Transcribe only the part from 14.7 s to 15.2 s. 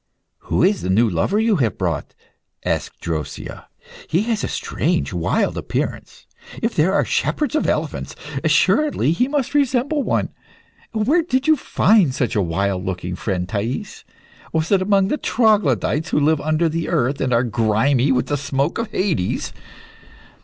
it amongst the